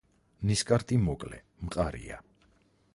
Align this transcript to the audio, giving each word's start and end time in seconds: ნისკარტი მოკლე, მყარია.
ნისკარტი 0.51 0.97
მოკლე, 1.09 1.43
მყარია. 1.67 2.21